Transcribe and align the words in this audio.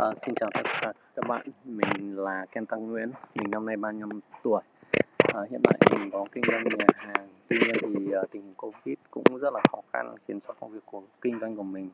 À, 0.00 0.14
xin 0.16 0.34
chào 0.34 0.50
tất 0.54 0.62
cả 0.80 0.92
các 1.16 1.28
bạn, 1.28 1.46
mình 1.64 2.16
là 2.16 2.46
Ken 2.52 2.66
Tăng 2.66 2.86
Nguyễn, 2.86 3.10
mình 3.34 3.50
năm 3.50 3.66
nay 3.66 3.76
35 3.76 4.20
tuổi. 4.42 4.62
À, 5.18 5.40
hiện 5.50 5.60
tại 5.64 5.78
mình 5.90 6.10
có 6.10 6.26
kinh 6.32 6.44
doanh 6.50 6.64
nhà 6.64 6.84
hàng, 6.96 7.28
tuy 7.48 7.58
nhiên 7.58 7.76
thì 7.82 8.16
uh, 8.16 8.30
tình 8.30 8.42
hình 8.42 8.54
Covid 8.56 8.96
cũng 9.10 9.24
rất 9.40 9.52
là 9.54 9.60
khó 9.70 9.80
khăn 9.92 10.14
khiến 10.28 10.40
cho 10.48 10.54
công 10.60 10.72
việc 10.72 10.80
của 10.86 11.02
kinh 11.20 11.40
doanh 11.40 11.56
của 11.56 11.62
mình 11.62 11.90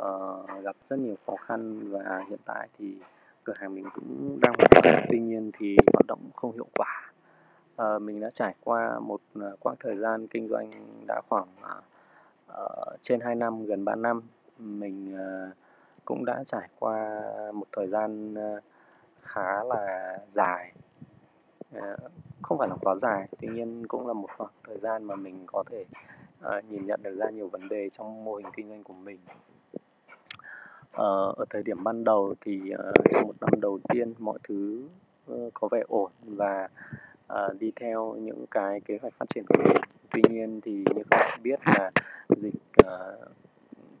uh, 0.00 0.62
gặp 0.62 0.76
rất 0.88 0.96
nhiều 0.96 1.14
khó 1.26 1.36
khăn 1.36 1.90
và 1.90 2.24
hiện 2.28 2.38
tại 2.44 2.68
thì 2.78 2.94
cửa 3.44 3.54
hàng 3.56 3.74
mình 3.74 3.84
cũng 3.94 4.38
đang 4.42 4.52
hoạt 4.58 4.84
động, 4.84 5.04
tuy 5.10 5.20
nhiên 5.20 5.50
thì 5.58 5.76
hoạt 5.92 6.06
động 6.08 6.20
không 6.36 6.52
hiệu 6.52 6.68
quả. 6.74 7.12
Uh, 7.82 8.02
mình 8.02 8.20
đã 8.20 8.30
trải 8.30 8.54
qua 8.64 8.98
một 8.98 9.20
uh, 9.38 9.60
quãng 9.60 9.76
thời 9.80 9.96
gian 9.96 10.26
kinh 10.26 10.48
doanh 10.48 10.70
đã 11.06 11.20
khoảng 11.28 11.46
uh, 12.50 13.00
trên 13.00 13.20
2 13.20 13.34
năm, 13.34 13.66
gần 13.66 13.84
3 13.84 13.94
năm. 13.94 14.22
Mình 14.58 15.14
uh, 15.14 15.56
cũng 16.04 16.24
đã 16.24 16.44
trải 16.46 16.68
qua 16.78 17.20
một 17.54 17.66
thời 17.72 17.88
gian 17.88 18.34
ờ, 18.34 18.60
khá 19.22 19.64
là 19.64 20.18
dài. 20.26 20.72
Ờ, 21.74 21.96
không 22.42 22.58
phải 22.58 22.68
là 22.68 22.76
quá 22.80 22.96
dài, 22.96 23.28
tuy 23.40 23.48
nhiên 23.48 23.86
cũng 23.86 24.06
là 24.06 24.12
một 24.12 24.28
khoảng 24.36 24.50
thời 24.64 24.78
gian 24.78 25.04
mà 25.04 25.16
mình 25.16 25.42
có 25.46 25.64
thể 25.70 25.84
ờ, 26.40 26.60
nhìn 26.68 26.86
nhận 26.86 27.00
được 27.02 27.16
ra 27.18 27.30
nhiều 27.30 27.48
vấn 27.48 27.68
đề 27.68 27.90
trong 27.90 28.24
mô 28.24 28.34
hình 28.34 28.46
kinh 28.56 28.68
doanh 28.68 28.84
của 28.84 28.94
mình. 28.94 29.18
Ở 30.92 31.34
thời 31.50 31.62
điểm 31.62 31.84
ban 31.84 32.04
đầu 32.04 32.34
thì 32.40 32.72
trong 33.10 33.26
một 33.26 33.34
năm 33.40 33.60
đầu 33.60 33.78
tiên 33.88 34.14
mọi 34.18 34.38
thứ 34.42 34.88
có 35.54 35.68
vẻ 35.70 35.82
ổn 35.88 36.10
và 36.22 36.68
đi 37.58 37.72
theo 37.76 38.14
những 38.14 38.44
cái 38.50 38.80
kế 38.80 38.98
hoạch 39.02 39.14
phát 39.18 39.26
triển 39.28 39.44
của 39.48 39.58
mình. 39.64 39.82
Tuy 40.10 40.22
nhiên 40.30 40.60
thì 40.60 40.72
như 40.72 41.02
các 41.10 41.18
bạn 41.18 41.42
biết 41.42 41.60
là 41.66 41.90
dịch 42.36 42.54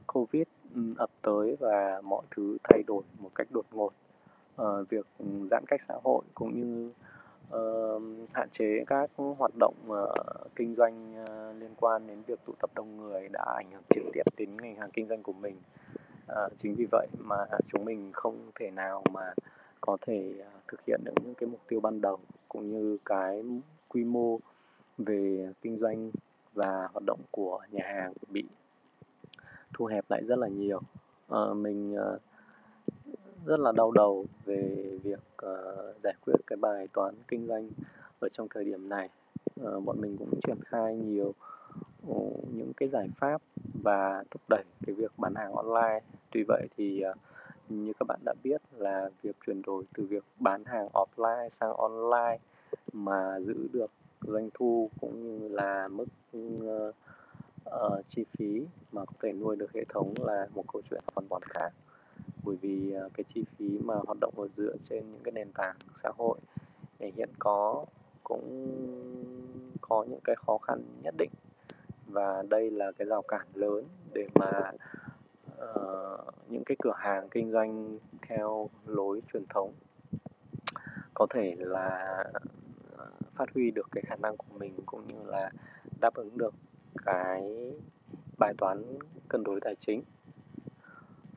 covid 0.06 0.42
ập 0.96 1.10
tới 1.22 1.56
và 1.60 2.00
mọi 2.04 2.22
thứ 2.30 2.56
thay 2.64 2.82
đổi 2.86 3.02
một 3.18 3.30
cách 3.34 3.46
đột 3.50 3.66
ngột. 3.72 3.92
Uh, 4.62 4.88
việc 4.88 5.06
giãn 5.50 5.64
cách 5.66 5.80
xã 5.82 5.94
hội 6.04 6.22
cũng 6.34 6.60
như 6.60 6.92
uh, 7.56 8.02
hạn 8.32 8.48
chế 8.50 8.84
các 8.86 9.10
hoạt 9.38 9.52
động 9.58 9.74
uh, 9.88 10.54
kinh 10.56 10.74
doanh 10.74 11.22
uh, 11.22 11.56
liên 11.60 11.74
quan 11.80 12.06
đến 12.06 12.22
việc 12.26 12.38
tụ 12.46 12.52
tập 12.60 12.70
đông 12.74 12.96
người 12.96 13.28
đã 13.32 13.44
ảnh 13.56 13.70
hưởng 13.72 13.82
trực 13.90 14.04
tiếp 14.12 14.22
đến 14.36 14.56
ngành 14.56 14.76
hàng 14.76 14.90
kinh 14.92 15.08
doanh 15.08 15.22
của 15.22 15.32
mình. 15.32 15.56
Uh, 16.32 16.52
chính 16.56 16.74
vì 16.74 16.86
vậy 16.90 17.06
mà 17.18 17.36
chúng 17.66 17.84
mình 17.84 18.10
không 18.12 18.50
thể 18.54 18.70
nào 18.70 19.02
mà 19.12 19.34
có 19.80 19.96
thể 20.00 20.34
uh, 20.40 20.68
thực 20.68 20.84
hiện 20.86 21.00
được 21.04 21.12
những 21.24 21.34
cái 21.34 21.48
mục 21.48 21.60
tiêu 21.68 21.80
ban 21.80 22.00
đầu 22.00 22.18
cũng 22.48 22.70
như 22.70 22.98
cái 23.04 23.44
quy 23.88 24.04
mô 24.04 24.38
về 24.98 25.52
kinh 25.62 25.78
doanh 25.78 26.10
và 26.54 26.88
hoạt 26.92 27.04
động 27.06 27.20
của 27.30 27.60
nhà 27.70 27.84
hàng 27.84 28.12
bị 28.28 28.44
thu 29.72 29.86
hẹp 29.86 30.04
lại 30.08 30.24
rất 30.24 30.38
là 30.38 30.48
nhiều. 30.48 30.80
Uh, 31.34 31.56
mình 31.56 31.94
uh, 31.94 32.20
rất 33.46 33.60
là 33.60 33.72
đau 33.72 33.90
đầu 33.90 34.26
về 34.44 34.90
việc 35.02 35.20
uh, 35.46 35.96
giải 36.02 36.14
quyết 36.26 36.34
cái 36.46 36.56
bài 36.56 36.88
toán 36.92 37.14
kinh 37.28 37.46
doanh 37.46 37.70
ở 38.20 38.28
trong 38.28 38.48
thời 38.48 38.64
điểm 38.64 38.88
này. 38.88 39.08
Uh, 39.60 39.84
bọn 39.84 40.00
mình 40.00 40.16
cũng 40.16 40.40
triển 40.46 40.58
khai 40.64 40.96
nhiều 40.96 41.34
uh, 42.08 42.44
những 42.54 42.72
cái 42.76 42.88
giải 42.88 43.08
pháp 43.16 43.42
và 43.82 44.24
thúc 44.30 44.42
đẩy 44.48 44.64
cái 44.86 44.94
việc 44.94 45.12
bán 45.18 45.34
hàng 45.34 45.52
online. 45.52 46.00
Tuy 46.30 46.42
vậy 46.48 46.68
thì 46.76 47.02
uh, 47.10 47.16
như 47.68 47.92
các 48.00 48.06
bạn 48.08 48.20
đã 48.24 48.34
biết 48.44 48.62
là 48.76 49.10
việc 49.22 49.36
chuyển 49.46 49.62
đổi 49.66 49.84
từ 49.94 50.04
việc 50.04 50.24
bán 50.38 50.64
hàng 50.64 50.88
offline 50.92 51.48
sang 51.48 51.72
online 51.72 52.38
mà 52.92 53.40
giữ 53.40 53.68
được 53.72 53.90
doanh 54.20 54.48
thu 54.54 54.90
cũng 55.00 55.22
như 55.22 55.48
là 55.48 55.88
mức 55.88 56.06
uh, 56.36 56.94
uh, 57.70 58.04
chi 58.08 58.24
phí 58.32 58.66
mà 58.92 59.04
có 59.04 59.12
thể 59.22 59.32
nuôi 59.32 59.56
được 59.56 59.72
hệ 59.74 59.84
thống 59.88 60.14
là 60.20 60.48
một 60.54 60.64
câu 60.72 60.82
chuyện 60.90 61.02
hoàn 61.14 61.28
toàn 61.28 61.42
khác. 61.42 61.70
Bởi 62.44 62.56
vì 62.56 62.94
uh, 63.06 63.12
cái 63.14 63.24
chi 63.34 63.44
phí 63.56 63.78
mà 63.78 63.94
hoạt 64.06 64.18
động 64.20 64.34
ở 64.36 64.48
dựa 64.48 64.76
trên 64.88 65.12
những 65.12 65.22
cái 65.24 65.32
nền 65.32 65.52
tảng 65.52 65.76
xã 65.94 66.10
hội 66.18 66.38
thì 66.98 67.12
hiện 67.16 67.30
có 67.38 67.84
cũng 68.24 68.68
có 69.80 70.04
những 70.08 70.20
cái 70.24 70.36
khó 70.46 70.58
khăn 70.58 70.82
nhất 71.02 71.14
định. 71.18 71.30
Và 72.06 72.42
đây 72.48 72.70
là 72.70 72.92
cái 72.92 73.06
rào 73.06 73.22
cản 73.22 73.46
lớn 73.54 73.84
để 74.12 74.28
mà 74.34 74.72
uh, 75.62 76.34
những 76.48 76.64
cái 76.64 76.76
cửa 76.82 76.94
hàng 76.96 77.28
kinh 77.28 77.52
doanh 77.52 77.98
theo 78.22 78.70
lối 78.86 79.22
truyền 79.32 79.44
thống 79.48 79.72
có 81.14 81.26
thể 81.30 81.54
là 81.58 82.24
phát 83.32 83.54
huy 83.54 83.70
được 83.70 83.88
cái 83.92 84.02
khả 84.06 84.16
năng 84.16 84.36
của 84.36 84.58
mình 84.58 84.74
cũng 84.86 85.06
như 85.06 85.30
là 85.30 85.50
đáp 86.00 86.14
ứng 86.14 86.38
được 86.38 86.54
cái 87.04 87.42
bài 88.38 88.54
toán 88.58 88.98
cân 89.28 89.44
đối 89.44 89.60
tài 89.60 89.74
chính. 89.74 90.02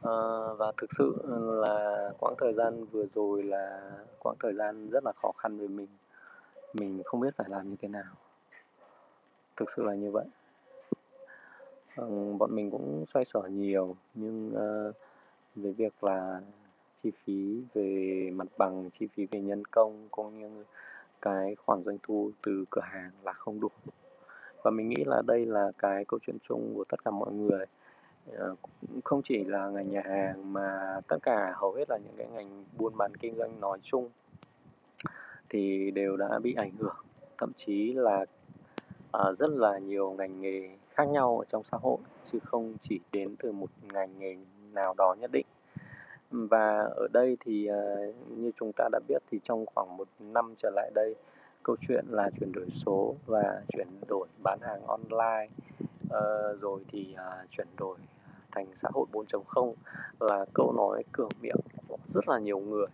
À, 0.03 0.17
và 0.57 0.71
thực 0.77 0.89
sự 0.97 1.15
là 1.63 2.09
quãng 2.19 2.35
thời 2.37 2.53
gian 2.53 2.85
vừa 2.85 3.05
rồi 3.15 3.43
là 3.43 3.91
quãng 4.19 4.35
thời 4.39 4.53
gian 4.53 4.89
rất 4.89 5.03
là 5.03 5.11
khó 5.21 5.31
khăn 5.37 5.57
với 5.57 5.67
mình. 5.67 5.87
Mình 6.73 7.01
không 7.05 7.19
biết 7.19 7.35
phải 7.35 7.49
làm 7.49 7.69
như 7.69 7.75
thế 7.81 7.87
nào. 7.87 8.13
Thực 9.57 9.71
sự 9.75 9.83
là 9.83 9.95
như 9.95 10.11
vậy. 10.11 10.25
À, 11.95 12.03
bọn 12.39 12.55
mình 12.55 12.71
cũng 12.71 13.05
xoay 13.13 13.25
sở 13.25 13.41
nhiều 13.41 13.95
nhưng 14.13 14.49
uh, 14.49 14.95
về 15.55 15.71
việc 15.71 16.03
là 16.03 16.41
chi 17.03 17.11
phí 17.23 17.63
về 17.73 18.29
mặt 18.33 18.47
bằng 18.57 18.89
chi 18.99 19.07
phí 19.07 19.25
về 19.25 19.41
nhân 19.41 19.65
công 19.65 20.07
cũng 20.11 20.39
như 20.39 20.65
cái 21.21 21.55
khoản 21.55 21.83
doanh 21.83 21.97
thu 22.03 22.31
từ 22.43 22.65
cửa 22.69 22.81
hàng 22.81 23.11
là 23.23 23.33
không 23.33 23.59
đủ 23.59 23.69
và 24.65 24.71
mình 24.71 24.89
nghĩ 24.89 25.03
là 25.05 25.21
đây 25.27 25.45
là 25.45 25.71
cái 25.77 26.05
câu 26.05 26.19
chuyện 26.25 26.37
chung 26.49 26.73
của 26.75 26.83
tất 26.89 27.03
cả 27.05 27.11
mọi 27.11 27.31
người. 27.31 27.65
Ờ, 28.37 28.55
không 29.03 29.21
chỉ 29.23 29.43
là 29.43 29.69
ngành 29.69 29.91
nhà 29.91 30.01
hàng 30.05 30.53
mà 30.53 30.99
tất 31.07 31.17
cả 31.23 31.53
hầu 31.55 31.73
hết 31.73 31.89
là 31.89 31.97
những 31.97 32.13
cái 32.17 32.27
ngành 32.27 32.63
buôn 32.77 32.97
bán 32.97 33.15
kinh 33.17 33.35
doanh 33.35 33.59
nói 33.59 33.79
chung 33.83 34.09
thì 35.49 35.91
đều 35.91 36.17
đã 36.17 36.39
bị 36.39 36.53
ảnh 36.57 36.71
hưởng. 36.79 36.95
Thậm 37.37 37.51
chí 37.55 37.93
là 37.93 38.25
uh, 39.17 39.37
rất 39.37 39.49
là 39.49 39.77
nhiều 39.77 40.11
ngành 40.11 40.41
nghề 40.41 40.69
khác 40.89 41.09
nhau 41.09 41.39
ở 41.39 41.45
trong 41.45 41.63
xã 41.63 41.77
hội 41.81 41.97
chứ 42.23 42.39
không 42.43 42.75
chỉ 42.81 42.99
đến 43.11 43.35
từ 43.39 43.51
một 43.51 43.69
ngành 43.93 44.19
nghề 44.19 44.35
nào 44.73 44.93
đó 44.97 45.15
nhất 45.19 45.31
định. 45.33 45.45
Và 46.31 46.77
ở 46.79 47.07
đây 47.13 47.37
thì 47.39 47.69
uh, 47.71 48.15
như 48.37 48.51
chúng 48.59 48.71
ta 48.77 48.89
đã 48.91 48.99
biết 49.07 49.23
thì 49.31 49.39
trong 49.43 49.65
khoảng 49.65 49.97
một 49.97 50.07
năm 50.19 50.53
trở 50.57 50.69
lại 50.75 50.91
đây 50.95 51.15
câu 51.65 51.75
chuyện 51.87 52.05
là 52.09 52.29
chuyển 52.39 52.51
đổi 52.51 52.69
số 52.73 53.15
và 53.25 53.61
chuyển 53.73 53.87
đổi 54.07 54.27
bán 54.43 54.59
hàng 54.61 54.87
online. 54.87 55.47
Uh, 56.03 56.61
rồi 56.61 56.79
thì 56.91 57.07
uh, 57.13 57.49
chuyển 57.51 57.67
đổi 57.77 57.97
thành 58.51 58.65
xã 58.75 58.89
hội 58.93 59.05
4.0 59.11 59.73
là 60.19 60.45
câu 60.53 60.73
nói 60.73 61.03
cửa 61.11 61.27
miệng 61.41 61.55
của 61.87 61.97
rất 62.05 62.29
là 62.29 62.39
nhiều 62.39 62.59
người. 62.59 62.87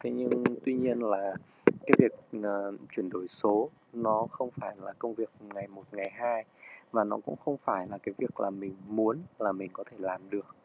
Thế 0.00 0.10
nhưng 0.10 0.44
tuy 0.64 0.74
nhiên 0.74 0.98
là 0.98 1.34
cái 1.66 1.94
việc 1.98 2.12
uh, 2.38 2.74
chuyển 2.92 3.10
đổi 3.10 3.28
số 3.28 3.68
nó 3.92 4.26
không 4.30 4.50
phải 4.50 4.76
là 4.82 4.92
công 4.98 5.14
việc 5.14 5.28
ngày 5.54 5.66
một 5.66 5.84
ngày 5.92 6.10
hai 6.14 6.44
và 6.92 7.04
nó 7.04 7.16
cũng 7.26 7.36
không 7.44 7.56
phải 7.56 7.86
là 7.86 7.98
cái 7.98 8.14
việc 8.18 8.40
là 8.40 8.50
mình 8.50 8.74
muốn 8.88 9.22
là 9.38 9.52
mình 9.52 9.70
có 9.72 9.84
thể 9.90 9.96
làm 10.00 10.30
được 10.30 10.56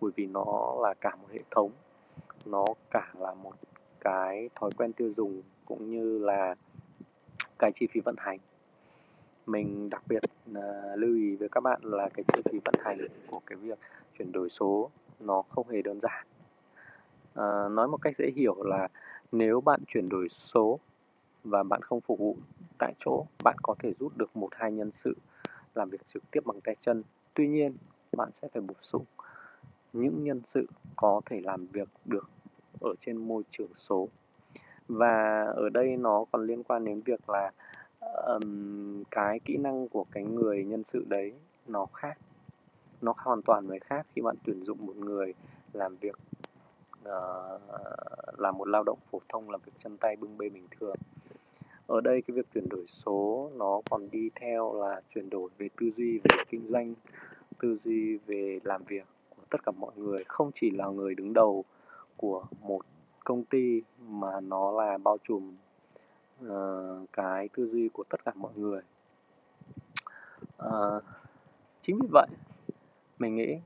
bởi 0.00 0.10
vì 0.16 0.26
nó 0.26 0.74
là 0.82 0.94
cả 1.00 1.16
một 1.16 1.28
hệ 1.32 1.40
thống 1.50 1.70
nó 2.44 2.64
cả 2.90 3.12
là 3.18 3.34
một 3.34 3.52
cái 4.00 4.48
thói 4.54 4.70
quen 4.78 4.92
tiêu 4.92 5.12
dùng 5.16 5.42
cũng 5.66 5.90
như 5.90 6.18
là 6.18 6.54
cái 7.58 7.72
chi 7.72 7.86
phí 7.86 8.00
vận 8.00 8.14
hành. 8.18 8.38
Mình 9.46 9.90
đặc 9.90 10.02
biệt 10.08 10.22
uh, 10.50 10.56
lưu 10.96 11.16
ý 11.16 11.36
với 11.36 11.48
các 11.48 11.60
bạn 11.60 11.80
là 11.84 12.08
cái 12.14 12.24
chi 12.32 12.42
phí 12.44 12.58
vận 12.64 12.74
hành 12.84 12.98
của 13.26 13.40
cái 13.46 13.56
việc 13.56 13.78
chuyển 14.18 14.32
đổi 14.32 14.48
số 14.50 14.90
nó 15.20 15.42
không 15.42 15.68
hề 15.68 15.82
đơn 15.82 16.00
giản. 16.00 16.26
Uh, 17.32 17.72
nói 17.72 17.88
một 17.88 17.98
cách 18.02 18.16
dễ 18.16 18.30
hiểu 18.36 18.62
là 18.62 18.88
nếu 19.32 19.60
bạn 19.60 19.80
chuyển 19.86 20.08
đổi 20.08 20.28
số 20.28 20.78
và 21.44 21.62
bạn 21.62 21.82
không 21.82 22.00
phục 22.00 22.18
vụ 22.18 22.36
tại 22.78 22.94
chỗ 22.98 23.24
bạn 23.44 23.56
có 23.62 23.74
thể 23.78 23.92
rút 23.98 24.16
được 24.16 24.36
một 24.36 24.48
hai 24.52 24.72
nhân 24.72 24.92
sự 24.92 25.16
làm 25.74 25.90
việc 25.90 26.06
trực 26.06 26.30
tiếp 26.30 26.40
bằng 26.44 26.60
tay 26.60 26.76
chân. 26.80 27.02
Tuy 27.34 27.48
nhiên 27.48 27.72
bạn 28.16 28.30
sẽ 28.34 28.48
phải 28.52 28.62
bổ 28.62 28.74
sung 28.82 29.04
những 29.92 30.24
nhân 30.24 30.40
sự 30.44 30.66
có 30.96 31.20
thể 31.26 31.40
làm 31.40 31.66
việc 31.66 31.88
được 32.04 32.30
ở 32.80 32.94
trên 33.00 33.16
môi 33.16 33.42
trường 33.50 33.74
số 33.74 34.08
và 34.88 35.44
ở 35.56 35.68
đây 35.68 35.96
nó 35.96 36.24
còn 36.32 36.46
liên 36.46 36.62
quan 36.62 36.84
đến 36.84 37.00
việc 37.00 37.20
là 37.28 37.50
um, 38.26 39.02
cái 39.10 39.40
kỹ 39.44 39.56
năng 39.56 39.88
của 39.88 40.04
cái 40.10 40.24
người 40.24 40.64
nhân 40.64 40.84
sự 40.84 41.04
đấy 41.08 41.32
nó 41.66 41.86
khác 41.86 42.18
nó 43.02 43.14
hoàn 43.16 43.42
toàn 43.42 43.66
với 43.66 43.78
khác 43.78 44.06
khi 44.14 44.22
bạn 44.22 44.36
tuyển 44.44 44.64
dụng 44.64 44.86
một 44.86 44.96
người 44.96 45.34
làm 45.72 45.96
việc 45.96 46.18
uh, 47.00 47.60
là 48.38 48.50
một 48.52 48.68
lao 48.68 48.82
động 48.82 48.98
phổ 49.10 49.20
thông 49.28 49.50
làm 49.50 49.60
việc 49.64 49.72
chân 49.78 49.96
tay 49.96 50.16
bưng 50.16 50.38
bê 50.38 50.48
bình 50.48 50.66
thường. 50.80 50.96
Ở 51.86 52.00
đây 52.00 52.22
cái 52.22 52.36
việc 52.36 52.46
chuyển 52.54 52.68
đổi 52.68 52.84
số 52.88 53.50
nó 53.56 53.80
còn 53.90 54.08
đi 54.12 54.30
theo 54.34 54.74
là 54.74 55.00
chuyển 55.14 55.30
đổi 55.30 55.50
về 55.58 55.68
tư 55.80 55.90
duy 55.96 56.18
về 56.18 56.44
kinh 56.48 56.68
doanh 56.68 56.94
tư 57.60 57.76
duy 57.76 58.16
về 58.16 58.60
làm 58.64 58.82
việc 58.84 59.06
của 59.30 59.42
tất 59.50 59.64
cả 59.64 59.72
mọi 59.72 59.92
người 59.96 60.24
không 60.24 60.50
chỉ 60.54 60.70
là 60.70 60.86
người 60.86 61.14
đứng 61.14 61.32
đầu 61.32 61.64
của 62.16 62.44
một 62.60 62.80
công 63.28 63.44
ty 63.44 63.82
mà 64.08 64.40
nó 64.40 64.70
là 64.70 64.98
bao 64.98 65.18
trùm 65.28 65.56
uh, 66.46 67.08
cái 67.12 67.48
tư 67.48 67.68
duy 67.72 67.88
của 67.88 68.04
tất 68.10 68.24
cả 68.24 68.32
mọi 68.34 68.52
người 68.56 68.80
uh, 70.66 71.02
chính 71.80 71.98
vì 72.02 72.08
vậy 72.12 72.28
mình 73.18 73.36
nghĩ 73.36 73.56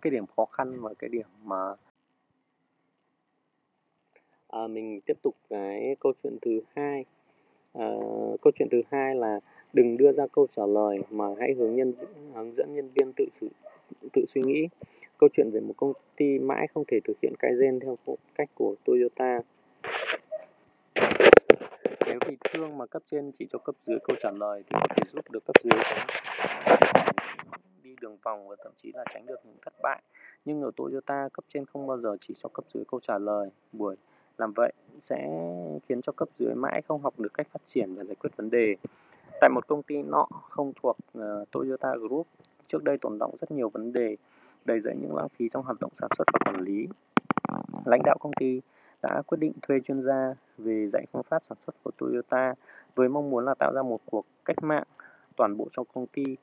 cái 0.00 0.10
điểm 0.10 0.24
khó 0.36 0.44
khăn 0.44 0.80
và 0.80 0.94
cái 0.98 1.10
điểm 1.10 1.26
mà 1.44 1.74
À, 4.48 4.66
mình 4.66 5.00
tiếp 5.06 5.16
tục 5.22 5.34
cái 5.50 5.96
câu 6.00 6.12
chuyện 6.22 6.36
thứ 6.42 6.60
hai. 6.76 7.04
À, 7.72 7.88
câu 8.42 8.52
chuyện 8.54 8.68
thứ 8.70 8.82
hai 8.90 9.14
là 9.14 9.40
đừng 9.72 9.96
đưa 9.96 10.12
ra 10.12 10.26
câu 10.32 10.46
trả 10.46 10.66
lời 10.66 10.98
mà 11.10 11.24
hãy 11.38 11.54
hướng 11.54 11.76
nhân 11.76 11.92
hướng 12.34 12.54
dẫn 12.56 12.74
nhân 12.74 12.90
viên 12.94 13.12
tự 13.16 13.26
sự 13.30 13.48
tự 14.12 14.24
suy 14.26 14.42
nghĩ. 14.42 14.68
Câu 15.18 15.28
chuyện 15.32 15.50
về 15.50 15.60
một 15.60 15.74
công 15.76 15.92
ty 16.16 16.38
mãi 16.38 16.66
không 16.74 16.84
thể 16.88 17.00
thực 17.04 17.16
hiện 17.22 17.34
cái 17.38 17.52
gen 17.60 17.80
theo 17.80 17.96
cách 18.34 18.48
của 18.54 18.74
Toyota. 18.84 19.40
Nếu 22.06 22.18
vì 22.26 22.36
thương 22.44 22.78
mà 22.78 22.86
cấp 22.86 23.02
trên 23.06 23.30
chỉ 23.34 23.46
cho 23.48 23.58
cấp 23.58 23.74
dưới 23.80 23.98
câu 24.04 24.16
trả 24.20 24.30
lời 24.30 24.62
thì 24.66 24.78
có 24.80 24.86
thể 24.96 25.02
giúp 25.06 25.30
được 25.30 25.44
cấp 25.46 25.56
dưới 25.62 25.80
tránh 25.84 26.06
đi 27.82 27.94
đường 28.00 28.16
vòng 28.22 28.48
và 28.48 28.56
thậm 28.64 28.72
chí 28.76 28.92
là 28.94 29.04
tránh 29.14 29.26
được 29.26 29.40
những 29.44 29.56
thất 29.62 29.74
bại. 29.82 30.02
Nhưng 30.44 30.62
ở 30.62 30.70
Toyota, 30.76 31.28
cấp 31.32 31.44
trên 31.48 31.66
không 31.66 31.86
bao 31.86 31.98
giờ 31.98 32.16
chỉ 32.20 32.34
cho 32.36 32.48
cấp 32.48 32.64
dưới 32.74 32.84
câu 32.88 33.00
trả 33.00 33.18
lời. 33.18 33.50
Buổi 33.72 33.96
làm 34.38 34.52
vậy 34.52 34.72
sẽ 35.00 35.16
khiến 35.88 36.02
cho 36.02 36.12
cấp 36.12 36.28
dưới 36.34 36.54
mãi 36.54 36.82
không 36.82 37.02
học 37.02 37.20
được 37.20 37.34
cách 37.34 37.46
phát 37.52 37.62
triển 37.66 37.94
và 37.94 38.04
giải 38.04 38.14
quyết 38.14 38.36
vấn 38.36 38.50
đề. 38.50 38.74
Tại 39.40 39.50
một 39.50 39.66
công 39.66 39.82
ty 39.82 40.02
nọ 40.02 40.28
không 40.50 40.72
thuộc 40.82 40.96
uh, 41.18 41.22
Toyota 41.50 41.96
Group, 41.96 42.26
trước 42.66 42.84
đây 42.84 42.98
tồn 43.00 43.18
động 43.18 43.36
rất 43.38 43.50
nhiều 43.50 43.68
vấn 43.68 43.92
đề, 43.92 44.16
đầy 44.66 44.80
rẫy 44.80 44.94
những 44.96 45.16
lãng 45.16 45.28
phí 45.28 45.48
trong 45.48 45.64
hoạt 45.64 45.80
động 45.80 45.90
sản 45.94 46.08
xuất 46.16 46.24
và 46.32 46.38
quản 46.44 46.60
lý. 46.60 46.88
Lãnh 47.84 48.02
đạo 48.04 48.16
công 48.20 48.32
ty 48.40 48.60
đã 49.02 49.22
quyết 49.26 49.38
định 49.40 49.52
thuê 49.62 49.80
chuyên 49.80 50.02
gia 50.02 50.34
về 50.58 50.88
dạy 50.92 51.06
phương 51.12 51.22
pháp 51.22 51.44
sản 51.44 51.58
xuất 51.66 51.74
của 51.82 51.90
Toyota 51.98 52.54
với 52.94 53.08
mong 53.08 53.30
muốn 53.30 53.44
là 53.44 53.54
tạo 53.54 53.72
ra 53.74 53.82
một 53.82 54.00
cuộc 54.04 54.26
cách 54.44 54.62
mạng 54.62 54.86
toàn 55.36 55.56
bộ 55.56 55.68
trong 55.72 55.86
công 55.94 56.06
ty. 56.06 56.36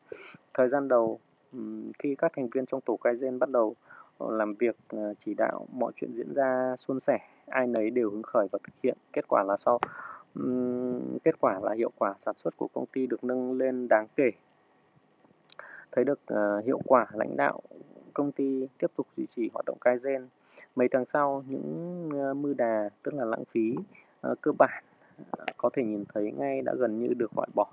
Thời 0.53 0.69
gian 0.69 0.87
đầu, 0.87 1.19
khi 1.99 2.15
các 2.15 2.31
thành 2.35 2.49
viên 2.49 2.65
trong 2.65 2.81
tổ 2.81 2.97
Kaizen 3.01 3.39
bắt 3.39 3.49
đầu 3.49 3.75
ờ, 4.17 4.37
làm 4.37 4.53
việc 4.53 4.75
ờ, 4.89 5.13
chỉ 5.19 5.33
đạo 5.33 5.67
mọi 5.71 5.91
chuyện 5.95 6.13
diễn 6.13 6.33
ra 6.33 6.75
suôn 6.77 6.99
sẻ, 6.99 7.19
ai 7.47 7.67
nấy 7.67 7.89
đều 7.89 8.09
hứng 8.09 8.23
khởi 8.23 8.47
và 8.51 8.59
thực 8.63 8.73
hiện. 8.83 8.97
Kết 9.13 9.27
quả 9.27 9.43
là 9.43 9.57
sau 9.57 9.79
kết 11.23 11.35
quả 11.39 11.59
là 11.63 11.73
hiệu 11.73 11.91
quả 11.97 12.13
sản 12.19 12.35
xuất 12.43 12.57
của 12.57 12.67
công 12.73 12.85
ty 12.85 13.07
được 13.07 13.23
nâng 13.23 13.57
lên 13.57 13.87
đáng 13.87 14.07
kể. 14.15 14.31
Thấy 15.91 16.05
được 16.05 16.19
ờ, 16.25 16.59
hiệu 16.59 16.79
quả, 16.85 17.07
lãnh 17.13 17.37
đạo 17.37 17.61
công 18.13 18.31
ty 18.31 18.67
tiếp 18.77 18.91
tục 18.95 19.07
duy 19.17 19.25
trì 19.35 19.49
hoạt 19.53 19.65
động 19.65 19.77
Kaizen. 19.81 20.27
Mấy 20.75 20.87
tháng 20.87 21.05
sau, 21.05 21.43
những 21.47 22.09
ờ, 22.13 22.33
mưu 22.33 22.53
đà, 22.53 22.89
tức 23.03 23.13
là 23.13 23.25
lãng 23.25 23.43
phí 23.45 23.75
ờ, 24.21 24.35
cơ 24.41 24.51
bản 24.51 24.83
ờ, 25.31 25.45
có 25.57 25.69
thể 25.73 25.83
nhìn 25.83 26.03
thấy 26.13 26.31
ngay 26.31 26.61
đã 26.61 26.73
gần 26.77 26.99
như 26.99 27.13
được 27.13 27.37
loại 27.37 27.47
bỏ. 27.55 27.67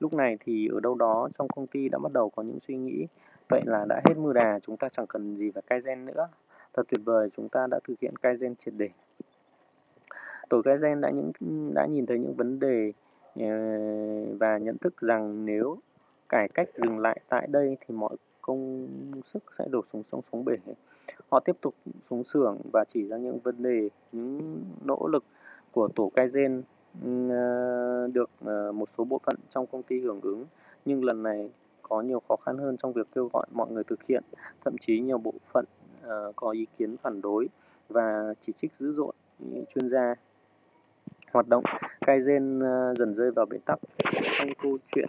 Lúc 0.00 0.14
này 0.14 0.36
thì 0.40 0.68
ở 0.68 0.80
đâu 0.80 0.94
đó 0.94 1.28
trong 1.38 1.48
công 1.48 1.66
ty 1.66 1.88
đã 1.88 1.98
bắt 1.98 2.12
đầu 2.12 2.30
có 2.30 2.42
những 2.42 2.60
suy 2.60 2.76
nghĩ 2.76 3.06
vậy 3.48 3.62
là 3.66 3.84
đã 3.88 4.00
hết 4.04 4.14
mưa 4.16 4.32
đà, 4.32 4.58
chúng 4.58 4.76
ta 4.76 4.88
chẳng 4.88 5.06
cần 5.06 5.36
gì 5.36 5.50
phải 5.50 5.62
Kaizen 5.68 6.04
nữa. 6.04 6.28
Thật 6.72 6.82
tuyệt 6.88 7.00
vời, 7.04 7.30
chúng 7.36 7.48
ta 7.48 7.66
đã 7.70 7.80
thực 7.84 8.00
hiện 8.00 8.14
Kaizen 8.22 8.54
triệt 8.54 8.74
để. 8.76 8.88
Tổ 10.48 10.60
Kaizen 10.60 11.00
đã 11.00 11.10
những 11.10 11.32
đã 11.74 11.86
nhìn 11.86 12.06
thấy 12.06 12.18
những 12.18 12.34
vấn 12.34 12.60
đề 12.60 12.92
và 14.38 14.58
nhận 14.58 14.78
thức 14.78 15.00
rằng 15.00 15.46
nếu 15.46 15.78
cải 16.28 16.48
cách 16.48 16.68
dừng 16.74 16.98
lại 16.98 17.20
tại 17.28 17.46
đây 17.50 17.76
thì 17.80 17.94
mọi 17.94 18.16
công 18.46 18.88
sức 19.24 19.44
sẽ 19.58 19.64
đổ 19.70 19.82
xuống 19.92 20.02
sông 20.02 20.22
xuống 20.32 20.44
bể. 20.44 20.56
Họ 21.30 21.40
tiếp 21.40 21.56
tục 21.60 21.74
xuống 22.02 22.24
xưởng 22.24 22.58
và 22.72 22.84
chỉ 22.88 23.08
ra 23.08 23.16
những 23.16 23.38
vấn 23.38 23.62
đề, 23.62 23.88
những 24.12 24.62
nỗ 24.84 25.08
lực 25.12 25.24
của 25.72 25.88
tổ 25.94 26.10
Kaizen 26.14 26.62
gen 27.02 27.28
ờ, 27.30 28.08
được 28.12 28.30
ờ, 28.44 28.72
một 28.72 28.88
số 28.98 29.04
bộ 29.04 29.20
phận 29.24 29.36
trong 29.50 29.66
công 29.66 29.82
ty 29.82 30.00
hưởng 30.00 30.20
ứng, 30.20 30.44
nhưng 30.84 31.04
lần 31.04 31.22
này 31.22 31.50
có 31.82 32.00
nhiều 32.00 32.22
khó 32.28 32.36
khăn 32.36 32.58
hơn 32.58 32.76
trong 32.76 32.92
việc 32.92 33.06
kêu 33.14 33.30
gọi 33.32 33.46
mọi 33.52 33.70
người 33.70 33.84
thực 33.84 34.02
hiện, 34.02 34.24
thậm 34.64 34.78
chí 34.80 35.00
nhiều 35.00 35.18
bộ 35.18 35.32
phận 35.52 35.64
ờ, 36.02 36.32
có 36.36 36.50
ý 36.50 36.66
kiến 36.78 36.96
phản 36.96 37.20
đối 37.20 37.48
và 37.88 38.34
chỉ 38.40 38.52
trích 38.52 38.72
dữ 38.78 38.92
dội 38.92 39.12
những 39.38 39.64
chuyên 39.74 39.88
gia. 39.88 40.14
Hoạt 41.32 41.48
động 41.48 41.64
Kaizen 42.00 42.60
dần 42.94 43.14
rơi 43.14 43.30
vào 43.30 43.46
bế 43.46 43.58
tắc. 43.64 43.78
Trong 44.38 44.48
câu 44.62 44.78
chuyện 44.94 45.08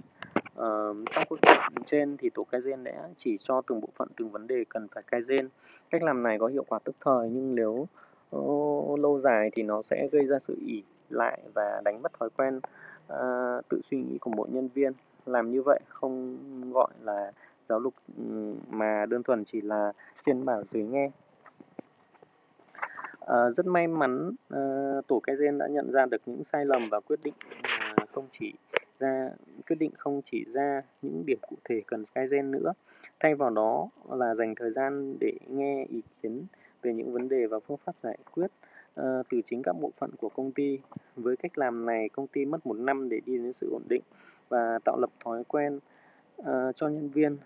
trong 1.11 1.23
câu 1.29 1.37
chuyện 1.41 1.83
trên 1.85 2.17
thì 2.17 2.29
tổ 2.29 2.45
Kaizen 2.51 2.83
đã 2.83 3.09
chỉ 3.17 3.37
cho 3.39 3.61
từng 3.61 3.81
bộ 3.81 3.87
phận 3.95 4.09
từng 4.17 4.31
vấn 4.31 4.47
đề 4.47 4.65
cần 4.69 4.87
phải 4.87 5.03
Kaizen. 5.11 5.47
Cách 5.89 6.03
làm 6.03 6.23
này 6.23 6.39
có 6.39 6.47
hiệu 6.47 6.65
quả 6.67 6.79
tức 6.83 6.95
thời 7.01 7.29
nhưng 7.29 7.55
nếu 7.55 7.87
uh, 8.35 8.99
lâu 8.99 9.19
dài 9.19 9.49
thì 9.53 9.63
nó 9.63 9.81
sẽ 9.81 10.07
gây 10.11 10.27
ra 10.27 10.39
sự 10.39 10.55
ỉ 10.67 10.83
lại 11.09 11.41
và 11.53 11.81
đánh 11.85 12.01
mất 12.01 12.13
thói 12.19 12.29
quen 12.29 12.57
uh, 13.13 13.69
tự 13.69 13.81
suy 13.83 13.97
nghĩ 13.97 14.17
của 14.17 14.31
mỗi 14.35 14.49
nhân 14.49 14.69
viên 14.73 14.93
làm 15.25 15.51
như 15.51 15.61
vậy 15.61 15.79
không 15.87 16.37
gọi 16.73 16.91
là 17.01 17.31
giáo 17.69 17.81
dục 17.81 17.93
mà 18.69 19.05
đơn 19.09 19.23
thuần 19.23 19.45
chỉ 19.45 19.61
là 19.61 19.93
trên 20.25 20.45
bảo 20.45 20.63
dưới 20.63 20.83
nghe 20.83 21.11
À, 23.27 23.49
rất 23.49 23.65
may 23.65 23.87
mắn 23.87 24.27
uh, 24.29 25.07
tổ 25.07 25.21
Kaizen 25.27 25.57
đã 25.57 25.67
nhận 25.67 25.91
ra 25.91 26.05
được 26.05 26.21
những 26.25 26.43
sai 26.43 26.65
lầm 26.65 26.89
và 26.89 26.99
quyết 26.99 27.19
định 27.23 27.33
uh, 28.01 28.09
không 28.13 28.27
chỉ 28.31 28.53
ra 28.99 29.29
quyết 29.67 29.75
định 29.79 29.91
không 29.97 30.21
chỉ 30.31 30.45
ra 30.53 30.81
những 31.01 31.25
điểm 31.25 31.39
cụ 31.41 31.55
thể 31.63 31.81
cần 31.87 32.05
Kaizen 32.15 32.49
nữa 32.49 32.73
thay 33.19 33.35
vào 33.35 33.49
đó 33.49 33.89
là 34.11 34.35
dành 34.35 34.55
thời 34.55 34.71
gian 34.71 35.17
để 35.19 35.33
nghe 35.47 35.85
ý 35.85 36.01
kiến 36.21 36.45
về 36.81 36.93
những 36.93 37.13
vấn 37.13 37.29
đề 37.29 37.45
và 37.45 37.59
phương 37.59 37.77
pháp 37.77 37.95
giải 38.03 38.17
quyết 38.31 38.51
uh, 38.99 39.03
từ 39.29 39.41
chính 39.45 39.63
các 39.63 39.73
bộ 39.73 39.91
phận 39.97 40.11
của 40.17 40.29
công 40.29 40.51
ty. 40.51 40.79
Với 41.15 41.37
cách 41.37 41.57
làm 41.57 41.85
này, 41.85 42.09
công 42.09 42.27
ty 42.27 42.45
mất 42.45 42.65
một 42.65 42.77
năm 42.77 43.09
để 43.09 43.19
đi 43.25 43.37
đến 43.37 43.53
sự 43.53 43.69
ổn 43.71 43.83
định 43.89 44.01
và 44.49 44.79
tạo 44.85 44.97
lập 44.99 45.09
thói 45.23 45.43
quen 45.43 45.79
uh, 46.41 46.45
cho 46.75 46.87
nhân 46.87 47.09
viên 47.09 47.37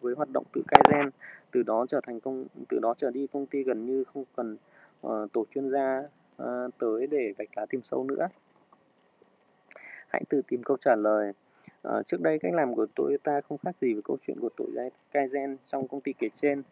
với 0.00 0.14
hoạt 0.14 0.28
động 0.32 0.44
tự 0.52 0.62
Kaizen. 0.68 1.10
Từ 1.50 1.62
đó 1.62 1.86
trở 1.88 2.00
thành 2.06 2.20
công, 2.20 2.46
từ 2.68 2.78
đó 2.78 2.94
trở 2.96 3.10
đi 3.10 3.26
công 3.26 3.46
ty 3.46 3.62
gần 3.62 3.86
như 3.86 4.04
không 4.04 4.24
cần 4.36 4.56
uh, 5.06 5.32
tổ 5.32 5.44
chuyên 5.54 5.70
gia 5.70 6.02
uh, 6.42 6.78
tới 6.78 7.06
để 7.10 7.32
vạch 7.38 7.48
lá 7.56 7.66
tìm 7.66 7.82
sâu 7.82 8.04
nữa. 8.04 8.28
Hãy 10.08 10.22
tự 10.28 10.42
tìm 10.48 10.60
câu 10.64 10.76
trả 10.76 10.96
lời. 10.96 11.32
Ờ, 11.82 12.02
trước 12.02 12.20
đây 12.20 12.38
cách 12.38 12.54
làm 12.54 12.74
của 12.74 12.86
Toyota 12.94 13.40
không 13.40 13.58
khác 13.58 13.76
gì 13.80 13.92
với 13.92 14.02
câu 14.04 14.16
chuyện 14.26 14.36
của 14.40 14.48
tội 14.56 14.90
Kaizen 15.12 15.56
trong 15.72 15.88
công 15.88 16.00
ty 16.00 16.12
kể 16.12 16.28
trên. 16.40 16.62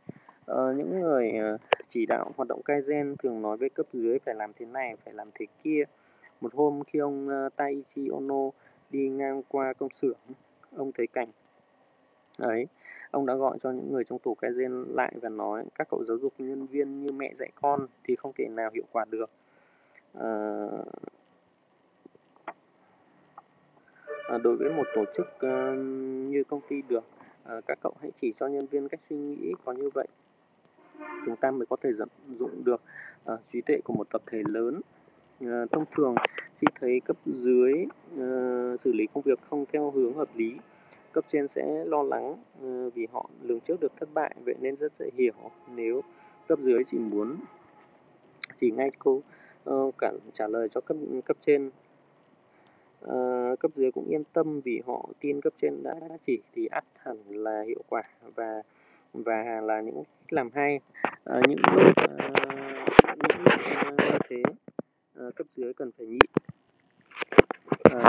À, 0.47 0.57
những 0.77 1.01
người 1.01 1.31
ờ, 1.31 1.59
chỉ 1.91 2.07
đạo 2.07 2.31
hoạt 2.37 2.49
động 2.49 2.61
Kaizen 2.65 3.17
thường 3.17 3.43
nói 3.43 3.57
với 3.57 3.69
cấp 3.69 3.87
dưới 3.93 4.19
phải 4.19 4.35
làm 4.35 4.53
thế 4.59 4.67
này, 4.67 4.97
phải 5.05 5.15
làm 5.15 5.31
thế 5.35 5.47
kia. 5.65 5.85
Một 6.41 6.55
hôm 6.55 6.83
khi 6.87 6.99
ông 6.99 7.29
Taichi 7.57 8.09
Ono 8.13 8.51
đi 8.91 9.09
ngang 9.09 9.43
qua 9.49 9.73
công 9.73 9.91
xưởng, 9.91 10.19
ông 10.77 10.93
thấy 10.93 11.07
cảnh 11.07 11.29
ấy. 12.39 12.67
Ông 13.11 13.27
đã 13.27 13.35
gọi 13.35 13.59
cho 13.63 13.71
những 13.71 13.93
người 13.93 14.05
trong 14.05 14.19
tổ 14.19 14.37
Kaizen 14.41 14.95
lại 14.95 15.13
và 15.23 15.29
nói 15.29 15.65
các 15.75 15.89
cậu 15.91 16.05
giáo 16.05 16.17
dục 16.17 16.33
nhân 16.39 16.67
viên 16.67 17.03
như 17.03 17.13
mẹ 17.13 17.33
dạy 17.39 17.51
con 17.55 17.87
thì 18.05 18.17
không 18.17 18.33
thể 18.39 18.49
nào 18.49 18.71
hiệu 18.75 18.85
quả 18.93 19.05
được. 19.11 19.31
À, 24.31 24.39
đối 24.39 24.57
với 24.57 24.71
một 24.71 24.87
tổ 24.95 25.05
chức 25.17 25.27
ờ, 25.39 25.75
như 26.29 26.43
công 26.49 26.61
ty 26.69 26.83
được, 26.89 27.05
ờ, 27.45 27.61
các 27.67 27.79
cậu 27.83 27.93
hãy 28.01 28.11
chỉ 28.17 28.33
cho 28.41 28.47
nhân 28.47 28.67
viên 28.67 28.89
cách 28.89 29.01
suy 29.09 29.17
nghĩ 29.17 29.53
có 29.65 29.73
như 29.73 29.91
vậy. 29.95 30.07
Chúng 31.27 31.37
ta 31.37 31.51
mới 31.51 31.67
có 31.67 31.77
thể 31.83 31.91
vận 31.93 32.09
dụng 32.39 32.65
được 32.65 32.81
ờ, 33.25 33.39
trí 33.53 33.61
tuệ 33.61 33.81
của 33.85 33.93
một 33.93 34.11
tập 34.11 34.23
thể 34.27 34.43
lớn. 34.49 34.81
Thông 35.73 35.85
thường 35.97 36.15
khi 36.59 36.67
thấy 36.81 37.01
cấp 37.05 37.17
dưới 37.27 37.87
xử 38.79 38.93
lý 38.93 39.07
công 39.15 39.23
việc 39.23 39.39
không 39.51 39.65
theo 39.73 39.91
hướng 39.91 40.15
hợp 40.15 40.29
lý 40.35 40.55
cấp 41.13 41.25
trên 41.33 41.49
sẽ 41.49 41.85
lo 41.85 42.03
lắng 42.03 42.37
vì 42.95 43.07
họ 43.13 43.31
lường 43.43 43.61
trước 43.61 43.81
được 43.81 43.93
thất 44.01 44.09
bại. 44.15 44.35
Vậy 44.45 44.55
nên 44.61 44.77
rất 44.77 44.93
dễ 44.99 45.11
hiểu 45.17 45.35
nếu 45.77 46.03
cấp 46.49 46.59
dưới 46.63 46.85
chỉ 46.91 46.99
muốn 46.99 47.37
chỉ 48.59 48.71
ngay 48.71 48.91
câu 48.99 49.23
uh, 49.71 49.95
cả 49.99 50.13
trả 50.33 50.47
lời 50.49 50.69
cho 50.69 50.81
cấp 50.81 50.97
cấp 51.25 51.37
trên. 51.47 51.71
Ờ, 53.01 53.57
cấp 53.61 53.71
dưới 53.77 53.93
cũng 53.93 54.09
yên 54.09 54.23
tâm 54.33 54.61
vì 54.61 54.83
họ 54.87 55.09
tin 55.21 55.41
cấp 55.41 55.53
trên 55.61 55.83
đã 55.83 55.95
chỉ 56.27 56.41
thì 56.55 56.67
ắt 56.67 56.85
hẳn 56.97 57.17
là 57.27 57.63
hiệu 57.67 57.83
quả 57.89 58.03
và 58.35 58.63
và 59.13 59.61
là 59.63 59.81
những 59.81 60.03
làm 60.29 60.51
hay. 60.55 60.81
À, 61.25 61.41
những 61.49 61.59
lúc 61.75 61.97
à, 61.97 62.29
những 63.07 63.45
lúc 63.45 63.61
à, 63.97 64.19
thế 64.29 64.43
à, 65.17 65.25
cấp 65.37 65.47
dưới 65.51 65.75
cần 65.75 65.91
phải 65.99 66.07
nhịn. 66.07 66.19
À, 67.91 68.01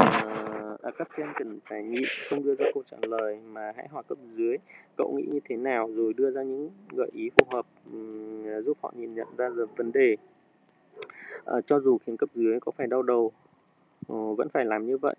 à, 0.84 0.92
cấp 0.98 1.08
trên 1.18 1.28
cần 1.36 1.60
phải 1.66 1.84
nhịn 1.84 2.04
không 2.30 2.44
đưa 2.44 2.56
ra 2.56 2.66
câu 2.74 2.84
trả 2.86 2.98
lời 3.02 3.40
mà 3.52 3.72
hãy 3.76 3.88
hỏi 3.88 4.04
cấp 4.08 4.18
dưới 4.32 4.58
cậu 4.98 5.14
nghĩ 5.18 5.28
như 5.32 5.40
thế 5.46 5.58
nào? 5.58 5.90
Rồi 5.96 6.14
đưa 6.14 6.32
ra 6.32 6.44
những 6.44 6.70
gợi 6.92 7.10
ý 7.14 7.30
phù 7.30 7.46
hợp 7.50 7.66
um, 7.94 8.62
giúp 8.66 8.78
họ 8.82 8.94
nhìn 8.98 9.16
nhận 9.16 9.28
ra 9.38 9.50
được 9.50 9.78
vấn 9.78 9.92
đề. 9.92 10.16
À, 11.46 11.62
cho 11.66 11.80
dù 11.80 11.98
khiến 11.98 12.18
cấp 12.18 12.30
dưới 12.34 12.60
có 12.60 12.72
phải 12.72 12.88
đau 12.88 13.04
đầu 13.04 13.32
uh, 14.14 14.38
vẫn 14.38 14.50
phải 14.50 14.66
làm 14.66 14.86
như 14.86 14.98
vậy. 14.98 15.16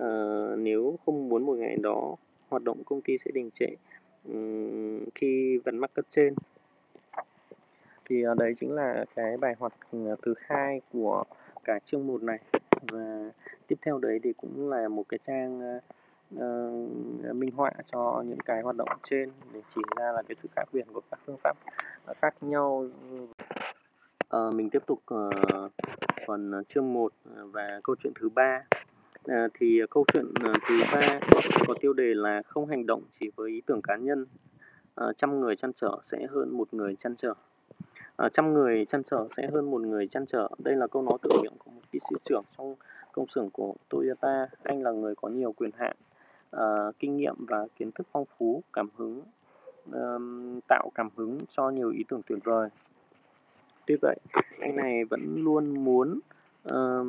Uh, 0.00 0.58
nếu 0.58 0.98
không 1.06 1.28
muốn 1.28 1.42
một 1.42 1.58
ngày 1.58 1.76
đó 1.76 2.16
hoạt 2.48 2.62
động 2.62 2.84
công 2.84 3.00
ty 3.00 3.18
sẽ 3.18 3.30
đình 3.34 3.50
trệ 3.50 3.66
khi 5.14 5.58
vẫn 5.64 5.78
mắc 5.78 5.90
cấp 5.94 6.04
trên. 6.10 6.34
Thì 8.04 8.22
ờ, 8.22 8.34
đấy 8.34 8.54
chính 8.56 8.72
là 8.72 9.04
cái 9.14 9.36
bài 9.36 9.54
hoạt 9.58 9.72
ừ, 9.92 10.16
thứ 10.22 10.34
hai 10.38 10.80
của 10.92 11.24
cả 11.64 11.78
chương 11.84 12.06
một 12.06 12.22
này. 12.22 12.38
Và 12.92 13.30
tiếp 13.66 13.76
theo 13.82 13.98
đấy 13.98 14.20
thì 14.22 14.32
cũng 14.32 14.70
là 14.70 14.88
một 14.88 15.04
cái 15.08 15.18
trang 15.26 15.78
uh, 16.34 17.36
minh 17.36 17.50
họa 17.56 17.72
cho 17.86 18.22
những 18.26 18.40
cái 18.40 18.62
hoạt 18.62 18.76
động 18.76 18.88
trên. 19.02 19.30
Để 19.52 19.60
chỉ 19.74 19.80
ra 19.96 20.12
là 20.12 20.22
cái 20.28 20.34
sự 20.34 20.48
khác 20.56 20.64
biệt 20.72 20.84
của 20.92 21.00
các 21.10 21.20
phương 21.26 21.36
pháp 21.42 21.56
khác 22.22 22.34
nhau. 22.40 22.86
Ờ, 24.30 24.50
mình 24.50 24.70
tiếp 24.70 24.82
tục 24.86 25.02
ờ, 25.06 25.30
phần 26.26 26.50
ờ, 26.50 26.62
chương 26.68 26.92
1 26.92 27.12
ờ, 27.34 27.46
và 27.46 27.80
câu 27.84 27.96
chuyện 27.98 28.12
thứ 28.20 28.28
ba. 28.28 28.64
À, 29.24 29.48
thì 29.54 29.80
ờ, 29.80 29.86
câu 29.90 30.04
chuyện 30.12 30.24
thứ 30.68 30.76
ba 30.92 31.00
có 31.66 31.74
tiêu 31.80 31.92
đề 31.92 32.14
là 32.14 32.42
không 32.46 32.66
hành 32.66 32.86
động 32.86 33.02
chỉ 33.10 33.30
với 33.36 33.50
ý 33.50 33.60
tưởng 33.66 33.82
cá 33.82 33.96
nhân. 33.96 34.26
À, 34.94 35.06
trăm 35.16 35.40
người 35.40 35.56
chăn 35.56 35.72
trở 35.72 35.98
sẽ 36.02 36.26
hơn 36.30 36.56
một 36.56 36.74
người 36.74 36.96
chăn 36.96 37.16
trở. 37.16 37.34
À, 38.16 38.28
trăm 38.28 38.52
người 38.52 38.84
chăn 38.84 39.02
trở 39.02 39.26
sẽ 39.30 39.48
hơn 39.52 39.70
một 39.70 39.80
người 39.80 40.08
chăn 40.08 40.26
trở. 40.26 40.48
Đây 40.58 40.76
là 40.76 40.86
câu 40.86 41.02
nói 41.02 41.18
tự 41.22 41.30
miệng 41.42 41.58
của 41.58 41.70
một 41.70 41.82
kỹ 41.92 41.98
sư 42.10 42.16
trưởng 42.24 42.44
trong 42.58 42.74
công 43.12 43.28
xưởng 43.28 43.50
của 43.50 43.74
Toyota. 43.88 44.46
Anh 44.62 44.82
là 44.82 44.90
người 44.90 45.14
có 45.14 45.28
nhiều 45.28 45.52
quyền 45.52 45.70
hạn, 45.78 45.96
à, 46.50 46.64
kinh 46.98 47.16
nghiệm 47.16 47.34
và 47.48 47.66
kiến 47.76 47.92
thức 47.92 48.06
phong 48.12 48.24
phú, 48.38 48.62
cảm 48.72 48.88
hứng 48.96 49.22
uh, 49.90 50.64
tạo 50.68 50.90
cảm 50.94 51.08
hứng 51.16 51.38
cho 51.48 51.70
nhiều 51.70 51.90
ý 51.90 52.04
tưởng 52.08 52.20
tuyệt 52.26 52.38
vời. 52.44 52.68
Tuy 53.90 53.96
vậy, 53.96 54.16
anh 54.60 54.76
này 54.76 55.04
vẫn 55.04 55.44
luôn 55.44 55.84
muốn 55.84 56.20
uh, 56.68 57.06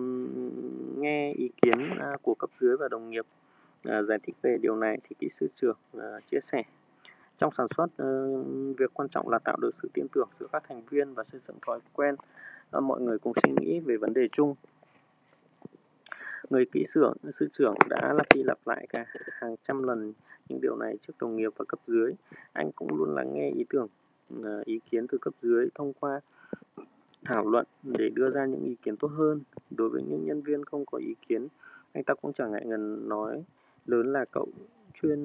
nghe 0.97 1.33
ý 1.33 1.49
kiến 1.61 1.89
uh, 1.93 2.21
của 2.21 2.35
cấp 2.35 2.49
dưới 2.59 2.77
và 2.77 2.87
đồng 2.87 3.09
nghiệp 3.09 3.25
uh, 3.89 4.05
giải 4.05 4.19
thích 4.23 4.35
về 4.41 4.57
điều 4.61 4.75
này 4.75 4.97
thì 5.03 5.15
kỹ 5.19 5.29
sư 5.29 5.47
trưởng 5.55 5.77
uh, 5.97 6.01
chia 6.27 6.39
sẻ. 6.39 6.63
Trong 7.37 7.51
sản 7.51 7.67
xuất 7.77 7.83
uh, 7.83 8.77
việc 8.77 8.93
quan 8.93 9.09
trọng 9.09 9.29
là 9.29 9.39
tạo 9.39 9.57
được 9.61 9.71
sự 9.81 9.89
tin 9.93 10.05
tưởng 10.13 10.29
giữa 10.39 10.47
các 10.51 10.63
thành 10.67 10.81
viên 10.89 11.13
và 11.13 11.23
xây 11.23 11.41
dựng 11.47 11.57
thói 11.67 11.79
quen 11.93 12.15
uh, 12.77 12.83
mọi 12.83 13.01
người 13.01 13.19
cùng 13.19 13.33
suy 13.43 13.51
nghĩ 13.59 13.79
về 13.79 13.97
vấn 13.97 14.13
đề 14.13 14.27
chung. 14.31 14.55
Người 16.49 16.65
kỹ 16.65 16.83
xưởng 16.83 17.13
sư 17.31 17.49
trưởng 17.53 17.75
đã 17.89 18.13
lặp 18.13 18.27
đi 18.35 18.43
lặp 18.43 18.57
lại 18.65 18.85
cả 18.89 19.05
hàng 19.15 19.55
trăm 19.67 19.83
lần 19.83 20.13
những 20.49 20.61
điều 20.61 20.75
này 20.75 20.97
trước 21.07 21.13
đồng 21.19 21.35
nghiệp 21.35 21.51
và 21.57 21.65
cấp 21.67 21.79
dưới. 21.87 22.13
Anh 22.53 22.71
cũng 22.71 22.97
luôn 22.97 23.15
lắng 23.15 23.33
nghe 23.33 23.49
ý 23.49 23.65
tưởng 23.69 23.87
ý 24.65 24.79
kiến 24.91 25.07
từ 25.07 25.17
cấp 25.17 25.33
dưới 25.41 25.69
thông 25.75 25.93
qua 25.93 26.19
thảo 27.25 27.49
luận 27.49 27.65
để 27.83 28.09
đưa 28.09 28.29
ra 28.29 28.45
những 28.45 28.65
ý 28.65 28.75
kiến 28.83 28.97
tốt 28.97 29.07
hơn. 29.07 29.41
Đối 29.77 29.89
với 29.89 30.03
những 30.03 30.25
nhân 30.25 30.41
viên 30.41 30.65
không 30.65 30.85
có 30.85 30.97
ý 30.97 31.15
kiến, 31.27 31.47
anh 31.93 32.03
ta 32.03 32.13
cũng 32.13 32.33
chẳng 32.33 32.51
ngại 32.51 32.65
ngần 32.65 33.09
nói 33.09 33.43
lớn 33.85 34.13
là 34.13 34.25
cậu 34.31 34.47
chuyên 35.01 35.19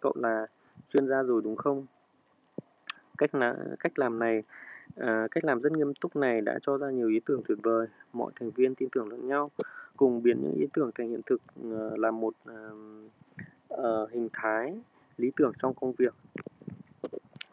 cậu 0.00 0.12
là 0.16 0.46
chuyên 0.92 1.08
gia 1.08 1.22
rồi 1.22 1.40
đúng 1.44 1.56
không? 1.56 1.86
Cách 3.18 3.34
là, 3.34 3.56
cách 3.80 3.98
làm 3.98 4.18
này 4.18 4.42
à, 4.96 5.26
cách 5.30 5.44
làm 5.44 5.60
rất 5.60 5.72
nghiêm 5.72 5.94
túc 5.94 6.16
này 6.16 6.40
đã 6.40 6.58
cho 6.62 6.78
ra 6.78 6.90
nhiều 6.90 7.08
ý 7.08 7.20
tưởng 7.20 7.42
tuyệt 7.48 7.58
vời. 7.62 7.86
Mọi 8.12 8.32
thành 8.36 8.50
viên 8.50 8.74
tin 8.74 8.88
tưởng 8.92 9.08
lẫn 9.08 9.28
nhau, 9.28 9.50
cùng 9.96 10.22
biến 10.22 10.40
những 10.42 10.54
ý 10.54 10.66
tưởng 10.72 10.90
thành 10.94 11.08
hiện 11.08 11.20
thực 11.26 11.40
à, 11.56 11.90
là 11.96 12.10
một 12.10 12.34
uh, 12.50 12.74
uh, 13.74 14.10
hình 14.10 14.28
thái 14.32 14.80
lý 15.16 15.32
tưởng 15.36 15.52
trong 15.62 15.74
công 15.74 15.92
việc. 15.92 16.14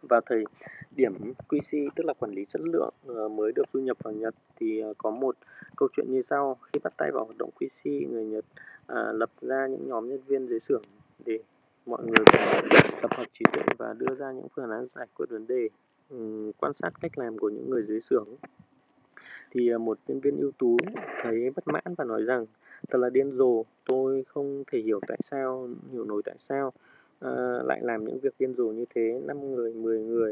và 0.09 0.21
thầy 0.25 0.43
điểm 0.95 1.33
QC 1.49 1.89
tức 1.95 2.05
là 2.05 2.13
quản 2.13 2.31
lý 2.31 2.45
chất 2.45 2.61
lượng 2.61 2.93
ờ, 3.07 3.29
mới 3.29 3.51
được 3.51 3.63
du 3.73 3.79
nhập 3.79 3.97
vào 4.03 4.13
Nhật. 4.13 4.35
Thì 4.55 4.79
ờ, 4.79 4.93
có 4.97 5.11
một 5.11 5.35
câu 5.75 5.89
chuyện 5.93 6.05
như 6.09 6.21
sau. 6.21 6.57
Khi 6.73 6.79
bắt 6.83 6.93
tay 6.97 7.11
vào 7.11 7.25
hoạt 7.25 7.37
động 7.37 7.49
QC 7.59 8.09
người 8.09 8.25
Nhật 8.25 8.45
à, 8.87 9.11
lập 9.11 9.29
ra 9.41 9.67
những 9.67 9.87
nhóm 9.87 10.09
nhân 10.09 10.21
viên 10.27 10.47
dưới 10.47 10.59
xưởng 10.59 10.83
để 11.25 11.39
mọi 11.85 12.03
người 12.03 12.25
tập 13.01 13.11
hợp 13.17 13.25
trí 13.33 13.45
tuệ 13.53 13.63
và 13.77 13.93
đưa 13.93 14.15
ra 14.15 14.31
những 14.31 14.47
phương 14.55 14.71
án 14.71 14.87
giải 14.95 15.07
quyết 15.13 15.25
vấn 15.29 15.47
đề 15.47 15.69
ừ, 16.09 16.51
quan 16.57 16.73
sát 16.73 16.89
cách 17.01 17.17
làm 17.17 17.37
của 17.37 17.49
những 17.49 17.69
người 17.69 17.83
dưới 17.87 18.01
xưởng. 18.01 18.27
Thì 19.51 19.69
ờ, 19.69 19.77
một 19.77 19.97
nhân 20.07 20.19
viên 20.19 20.37
ưu 20.37 20.51
tú 20.57 20.77
thấy 21.21 21.49
bất 21.55 21.67
mãn 21.67 21.95
và 21.97 22.05
nói 22.05 22.23
rằng 22.23 22.45
thật 22.89 22.97
là 22.97 23.09
điên 23.09 23.31
rồ 23.37 23.63
tôi 23.85 24.23
không 24.27 24.63
thể 24.71 24.79
hiểu 24.79 24.99
tại 25.07 25.17
sao 25.21 25.69
hiểu 25.91 26.05
nổi 26.05 26.21
tại 26.25 26.35
sao 26.37 26.73
à, 27.19 27.31
lại 27.63 27.79
làm 27.83 28.05
những 28.05 28.19
việc 28.19 28.33
điên 28.39 28.53
rồ 28.57 28.65
như 28.65 28.85
thế. 28.95 29.21
Năm 29.25 29.55
người 29.55 29.73
10 29.73 29.99
người 29.99 30.31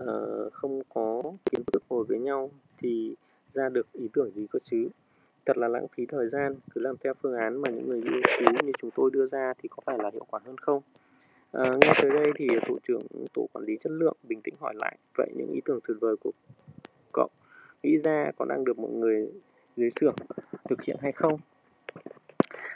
uh, 0.00 0.52
không 0.52 0.82
có 0.94 1.22
kiến 1.50 1.62
thức 1.72 1.82
ngồi 1.88 2.04
với 2.04 2.18
nhau 2.18 2.50
thì 2.78 3.14
ra 3.54 3.68
được 3.68 3.92
ý 3.92 4.08
tưởng 4.12 4.30
gì 4.30 4.46
cơ 4.50 4.58
chứ? 4.58 4.88
Thật 5.46 5.58
là 5.58 5.68
lãng 5.68 5.88
phí 5.88 6.06
thời 6.06 6.28
gian 6.28 6.54
cứ 6.74 6.80
làm 6.80 6.96
theo 7.04 7.14
phương 7.22 7.34
án 7.34 7.62
mà 7.62 7.70
những 7.70 7.88
người 7.88 8.02
ưu 8.04 8.20
tú 8.38 8.66
như 8.66 8.72
chúng 8.78 8.90
tôi 8.90 9.10
đưa 9.12 9.26
ra 9.26 9.54
thì 9.58 9.68
có 9.68 9.76
phải 9.86 9.98
là 9.98 10.10
hiệu 10.12 10.26
quả 10.30 10.40
hơn 10.44 10.58
không? 10.58 10.82
À, 11.52 11.76
nghe 11.80 11.92
tới 12.02 12.10
đây 12.10 12.32
thì 12.36 12.48
tổ 12.68 12.78
trưởng 12.82 13.02
tổ 13.34 13.48
quản 13.52 13.64
lý 13.64 13.76
chất 13.80 13.92
lượng 13.92 14.16
bình 14.22 14.40
tĩnh 14.44 14.54
hỏi 14.60 14.74
lại 14.76 14.98
vậy 15.16 15.30
những 15.36 15.52
ý 15.52 15.60
tưởng 15.64 15.80
tuyệt 15.88 15.96
vời 16.00 16.16
của 16.16 16.30
cậu 17.12 17.28
nghĩ 17.82 17.98
ra 17.98 18.32
có 18.36 18.44
đang 18.44 18.64
được 18.64 18.78
mọi 18.78 18.90
người 18.90 19.32
dưới 19.76 19.90
xưởng 19.90 20.14
thực 20.64 20.82
hiện 20.82 20.96
hay 21.00 21.12
không? 21.12 21.40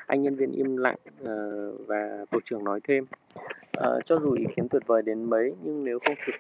Anh 0.07 0.23
nhân 0.23 0.37
viên 0.37 0.53
im 0.53 0.77
lặng 0.77 0.99
uh, 1.23 1.87
và 1.87 2.25
tổ 2.31 2.39
trưởng 2.45 2.65
nói 2.65 2.81
thêm 2.85 3.05
uh, 3.79 4.07
cho 4.07 4.19
dù 4.19 4.33
ý 4.33 4.45
kiến 4.57 4.69
tuyệt 4.69 4.83
vời 4.87 5.03
đến 5.03 5.31
mấy 5.31 5.55
nhưng 5.63 5.85
nếu 5.85 5.99
không 6.07 6.15
thực 6.27 6.35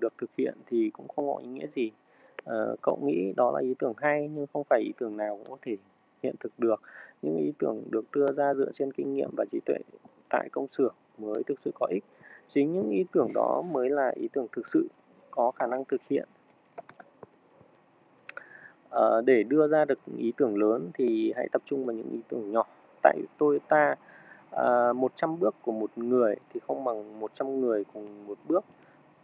được 0.00 0.12
thực 0.18 0.30
hiện 0.38 0.54
thì 0.66 0.90
cũng 0.90 1.08
không 1.08 1.34
có 1.34 1.40
ý 1.42 1.46
nghĩa 1.46 1.66
gì. 1.66 1.90
Uh, 2.50 2.78
cậu 2.82 2.98
nghĩ 3.02 3.32
đó 3.36 3.52
là 3.54 3.60
ý 3.60 3.74
tưởng 3.78 3.92
hay 3.96 4.28
nhưng 4.34 4.46
không 4.52 4.64
phải 4.70 4.80
ý 4.80 4.92
tưởng 4.98 5.16
nào 5.16 5.36
cũng 5.36 5.50
có 5.50 5.56
thể 5.62 5.76
hiện 6.22 6.34
thực 6.40 6.52
được. 6.58 6.82
Những 7.22 7.36
ý 7.36 7.52
tưởng 7.58 7.82
được 7.90 8.04
đưa 8.12 8.32
ra 8.32 8.54
dựa 8.54 8.70
trên 8.72 8.92
kinh 8.92 9.14
nghiệm 9.14 9.30
và 9.36 9.44
trí 9.52 9.58
tuệ 9.66 9.76
tại 10.28 10.48
công 10.52 10.68
xưởng 10.68 10.94
mới 11.18 11.42
thực 11.42 11.60
sự 11.60 11.70
có 11.74 11.86
ích. 11.90 12.04
Chính 12.48 12.72
những 12.72 12.90
ý 12.90 13.04
tưởng 13.12 13.32
đó 13.34 13.62
mới 13.70 13.90
là 13.90 14.12
ý 14.16 14.28
tưởng 14.32 14.46
thực 14.52 14.66
sự 14.66 14.88
có 15.30 15.50
khả 15.50 15.66
năng 15.66 15.84
thực 15.84 16.00
hiện. 16.10 16.28
Uh, 18.88 19.24
để 19.24 19.42
đưa 19.42 19.68
ra 19.68 19.84
được 19.84 19.98
ý 20.16 20.32
tưởng 20.36 20.58
lớn 20.58 20.90
thì 20.94 21.32
hãy 21.36 21.48
tập 21.52 21.62
trung 21.64 21.86
vào 21.86 21.96
những 21.96 22.10
ý 22.10 22.22
tưởng 22.28 22.52
nhỏ. 22.52 22.66
Tại 23.02 23.18
tôi 23.38 23.60
ta 23.68 23.94
ờ, 24.50 24.88
à, 24.88 24.92
100 24.92 25.38
bước 25.38 25.54
của 25.62 25.72
một 25.72 25.90
người 25.96 26.36
thì 26.52 26.60
không 26.66 26.84
bằng 26.84 27.20
100 27.20 27.60
người 27.60 27.84
cùng 27.92 28.26
một 28.26 28.38
bước. 28.48 28.64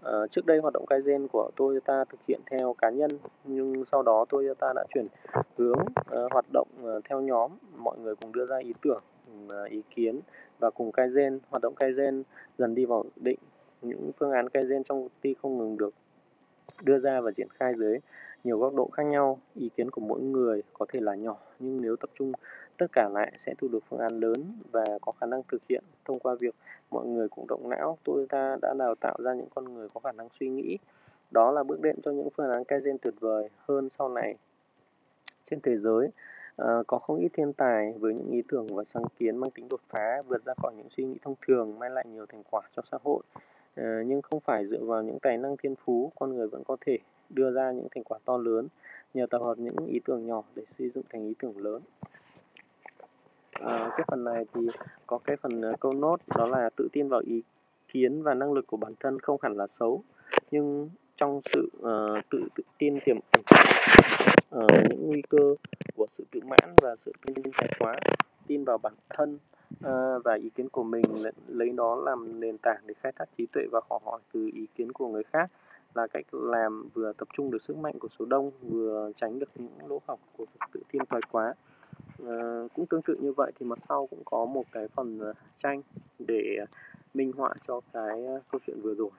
Ờ, 0.05 0.27
trước 0.27 0.47
đây 0.47 0.59
hoạt 0.59 0.75
động 0.75 0.85
Kaizen 0.87 1.27
của 1.33 1.51
Toyota 1.57 2.05
thực 2.05 2.19
hiện 2.29 2.41
theo 2.51 2.75
cá 2.79 2.91
nhân 2.91 3.11
nhưng 3.45 3.85
sau 3.85 4.03
đó 4.03 4.25
Toyota 4.29 4.73
đã 4.77 4.85
chuyển 4.95 5.07
hướng 5.57 5.79
uh, 5.81 6.33
hoạt 6.33 6.45
động 6.53 6.69
uh, 6.83 7.05
theo 7.05 7.21
nhóm 7.21 7.51
mọi 7.77 7.99
người 7.99 8.17
cùng 8.17 8.33
đưa 8.33 8.47
ra 8.47 8.59
ý 8.59 8.75
tưởng 8.83 9.03
uh, 9.47 9.71
ý 9.71 9.83
kiến 9.95 10.21
và 10.59 10.71
cùng 10.71 10.91
Kaizen. 10.91 11.39
Hoạt 11.51 11.63
động 11.63 11.75
Kaizen 11.75 12.23
dần 12.59 12.75
đi 12.75 12.85
vào 12.85 13.05
định 13.17 13.39
những 13.83 14.11
phương 14.19 14.31
án 14.33 14.47
Kaizen 14.47 14.83
trong 14.83 15.03
công 15.03 15.09
ty 15.21 15.35
không 15.43 15.59
ngừng 15.59 15.77
được 15.77 15.95
đưa 16.83 16.99
ra 16.99 17.21
và 17.21 17.31
triển 17.31 17.49
khai 17.51 17.75
dưới 17.75 17.99
nhiều 18.45 18.59
góc 18.59 18.75
độ 18.75 18.91
khác 18.93 19.03
nhau. 19.03 19.39
Ý 19.55 19.71
kiến 19.77 19.91
của 19.91 20.01
mỗi 20.01 20.21
người 20.21 20.63
có 20.73 20.87
thể 20.89 21.01
là 21.01 21.15
nhỏ 21.15 21.37
nhưng 21.59 21.81
nếu 21.81 21.97
tập 21.97 22.11
trung 22.19 22.33
tất 22.79 22.87
cả 22.93 23.09
lại 23.09 23.33
sẽ 23.39 23.55
thu 23.59 23.69
được 23.69 23.79
phương 23.89 24.01
án 24.01 24.21
lớn 24.21 24.53
và 24.73 24.85
có 25.01 25.13
khả 25.21 25.27
năng 25.27 25.43
thực 25.49 25.63
hiện. 25.69 25.85
Thông 26.05 26.19
qua 26.19 26.35
việc 26.35 26.55
mọi 26.91 27.07
người 27.07 27.29
cùng 27.29 27.47
động 27.49 27.69
não 27.69 27.99
Tôi 28.05 28.27
ta 28.29 28.57
đã 28.63 28.75
đào 28.79 28.95
tạo 28.95 29.17
ra 29.19 29.35
những 29.35 29.49
con 29.55 29.75
người 29.75 29.89
có 29.95 30.01
khả 30.01 30.13
năng 30.13 30.29
suy 30.41 30.49
nghĩ. 30.49 30.79
Đó 31.31 31.51
là 31.51 31.63
bước 31.63 31.81
đệm 31.81 32.01
cho 32.03 32.11
những 32.11 32.29
phương 32.31 32.51
án 32.51 32.63
Kaizen 32.63 32.97
tuyệt 33.03 33.15
vời. 33.21 33.49
Hơn 33.69 33.91
sau 33.91 34.09
này 34.09 34.35
trên 35.45 35.61
thế 35.61 35.77
giới 35.77 36.09
uh, 36.63 36.87
có 36.87 36.99
không 36.99 37.19
ít 37.19 37.29
thiên 37.33 37.53
tài 37.53 37.93
với 37.93 38.15
những 38.15 38.31
ý 38.31 38.43
tưởng 38.49 38.67
và 38.67 38.85
sáng 38.85 39.05
kiến 39.19 39.37
mang 39.37 39.51
tính 39.51 39.69
đột 39.69 39.81
phá 39.89 40.23
vượt 40.29 40.45
ra 40.45 40.55
khỏi 40.63 40.75
những 40.77 40.89
suy 40.91 41.05
nghĩ 41.05 41.19
thông 41.23 41.35
thường 41.47 41.79
mang 41.79 41.93
lại 41.93 42.05
nhiều 42.09 42.27
thành 42.27 42.43
quả 42.51 42.63
cho 42.77 42.83
xã 42.91 42.99
hội. 43.05 43.23
Uh, 43.81 44.07
nhưng 44.07 44.23
không 44.23 44.41
phải 44.41 44.67
dựa 44.67 44.85
vào 44.85 45.03
những 45.03 45.19
tài 45.19 45.39
năng 45.39 45.57
thiên 45.57 45.75
phú 45.85 46.13
con 46.19 46.33
người 46.33 46.49
vẫn 46.49 46.63
có 46.65 46.77
thể 46.81 46.99
đưa 47.31 47.51
ra 47.51 47.73
những 47.73 47.89
thành 47.95 48.05
quả 48.05 48.19
to 48.25 48.37
lớn. 48.37 48.69
Nhờ 49.15 49.27
tập 49.31 49.39
hợp 49.39 49.59
những 49.59 49.77
ý 49.87 50.01
tưởng 50.05 50.27
nhỏ 50.27 50.43
để 50.55 50.63
xây 50.67 50.91
dựng 50.95 51.05
thành 51.11 51.27
ý 51.27 51.35
tưởng 51.39 51.59
lớn 51.59 51.83
à, 53.67 53.91
cái 53.97 54.05
phần 54.09 54.25
này 54.25 54.45
thì 54.55 54.61
có 55.07 55.19
cái 55.19 55.37
phần 55.37 55.63
ờ, 55.63 55.73
câu 55.81 55.93
nốt 55.93 56.17
đó 56.37 56.47
là 56.47 56.71
tự 56.77 56.89
tin 56.93 57.09
vào 57.09 57.21
ý 57.27 57.43
kiến 57.89 58.23
và 58.23 58.35
năng 58.35 58.53
lực 58.53 58.67
của 58.67 58.77
bản 58.77 58.93
thân 59.01 59.21
không 59.21 59.39
hẳn 59.43 59.57
là 59.57 59.67
xấu. 59.67 60.03
Nhưng 60.51 60.91
trong 61.17 61.41
sự 61.53 61.71
uh, 61.79 62.25
tự, 62.31 62.49
tự 62.55 62.63
tin 62.79 62.99
tiềm 63.05 63.17
ẩn 63.31 63.43
uh, 64.65 64.91
những 64.91 65.07
nguy 65.07 65.23
cơ 65.29 65.55
của 65.97 66.07
sự 66.09 66.25
tự 66.31 66.41
mãn 66.45 66.75
và 66.83 66.97
sự 66.97 67.13
tin 67.27 67.35
thái 67.53 67.69
quá 67.79 67.97
tin 68.47 68.65
vào 68.65 68.79
bản 68.79 68.95
thân 69.11 69.39
uh, 69.75 70.25
và 70.25 70.35
ý 70.35 70.51
kiến 70.51 70.69
của 70.69 70.83
mình 70.83 71.05
lấy 71.49 71.71
đó 71.71 71.97
làm 71.97 72.41
nền 72.41 72.59
tảng 72.59 72.81
để 72.87 72.95
khai 73.03 73.13
thác 73.17 73.25
trí 73.39 73.47
tuệ 73.47 73.63
và 73.73 73.81
học 73.91 74.03
hỏi 74.05 74.21
từ 74.33 74.51
ý 74.55 74.67
kiến 74.75 74.93
của 74.93 75.09
người 75.09 75.23
khác 75.23 75.51
là 75.95 76.07
cách 76.07 76.27
làm 76.31 76.89
vừa 76.95 77.13
tập 77.13 77.29
trung 77.33 77.51
được 77.51 77.63
sức 77.63 77.77
mạnh 77.77 77.99
của 77.99 78.09
số 78.09 78.25
đông 78.25 78.51
vừa 78.61 79.13
tránh 79.17 79.39
được 79.39 79.49
những 79.55 79.89
lỗ 79.89 80.01
hổng 80.07 80.19
của 80.37 80.45
tự 80.73 80.81
tin 80.93 81.03
thái 81.11 81.21
quá. 81.31 81.55
Ờ, 82.19 82.69
cũng 82.75 82.87
tương 82.87 83.03
tự 83.03 83.17
như 83.21 83.33
vậy 83.33 83.53
thì 83.59 83.67
mặt 83.67 83.79
sau 83.81 84.07
cũng 84.07 84.23
có 84.25 84.45
một 84.45 84.65
cái 84.73 84.89
phần 84.89 85.31
uh, 85.31 85.37
tranh 85.57 85.83
để 86.19 86.57
ờ, 86.61 86.67
minh 87.15 87.33
họa 87.33 87.55
cho 87.67 87.81
cái 87.93 88.23
uh, 88.23 88.43
câu 88.53 88.61
chuyện 88.67 88.81
vừa 88.83 88.95
rồi. 88.95 89.11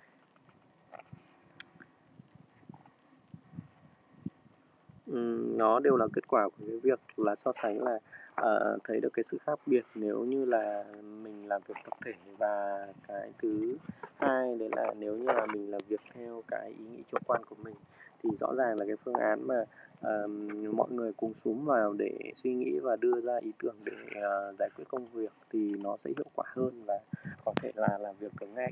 Um, 5.11 5.57
nó 5.57 5.79
đều 5.79 5.97
là 5.97 6.07
kết 6.13 6.27
quả 6.27 6.49
của 6.49 6.65
cái 6.67 6.79
việc 6.83 6.99
là 7.17 7.35
so 7.35 7.51
sánh 7.53 7.83
là 7.83 7.99
uh, 8.41 8.83
thấy 8.83 8.99
được 8.99 9.13
cái 9.13 9.23
sự 9.23 9.37
khác 9.45 9.59
biệt 9.65 9.85
nếu 9.95 10.23
như 10.23 10.45
là 10.45 10.83
mình 11.23 11.47
làm 11.47 11.61
việc 11.67 11.75
tập 11.83 11.97
thể 12.05 12.13
và 12.37 12.87
cái 13.07 13.31
thứ 13.41 13.77
hai 14.15 14.55
đấy 14.59 14.69
là 14.75 14.93
nếu 14.99 15.17
như 15.17 15.25
là 15.25 15.45
mình 15.45 15.71
làm 15.71 15.81
việc 15.87 16.01
theo 16.13 16.43
cái 16.47 16.69
ý 16.79 16.85
nghĩ 16.85 17.03
chủ 17.11 17.17
quan 17.25 17.41
của 17.45 17.55
mình 17.63 17.75
thì 18.23 18.29
rõ 18.39 18.53
ràng 18.57 18.77
là 18.77 18.85
cái 18.85 18.95
phương 18.95 19.13
án 19.13 19.47
mà 19.47 19.65
uh, 19.99 20.73
mọi 20.73 20.91
người 20.91 21.11
cùng 21.17 21.33
xuống 21.33 21.65
vào 21.65 21.93
để 21.93 22.11
suy 22.35 22.53
nghĩ 22.53 22.79
và 22.79 22.95
đưa 22.95 23.21
ra 23.21 23.37
ý 23.41 23.51
tưởng 23.63 23.75
để 23.83 23.93
uh, 24.17 24.55
giải 24.55 24.69
quyết 24.75 24.85
công 24.87 25.05
việc 25.13 25.31
thì 25.51 25.75
nó 25.83 25.97
sẽ 25.97 26.09
hiệu 26.17 26.27
quả 26.35 26.45
hơn 26.55 26.83
và 26.85 26.99
có 27.45 27.53
thể 27.55 27.71
là 27.75 27.97
làm 27.97 28.15
việc 28.19 28.31
được 28.39 28.47
ngay. 28.55 28.71